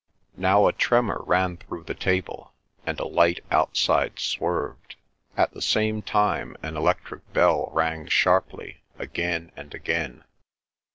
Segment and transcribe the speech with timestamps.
[0.37, 2.53] Now a tremor ran through the table,
[2.87, 4.95] and a light outside swerved.
[5.37, 10.23] At the same time an electric bell rang sharply again and again.